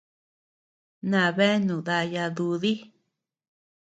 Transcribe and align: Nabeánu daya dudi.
Nabeánu 1.09 1.75
daya 1.87 2.25
dudi. 2.35 2.73